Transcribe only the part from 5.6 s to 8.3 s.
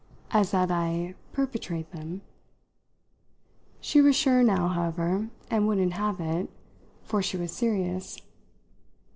wouldn't have it, for she was serious.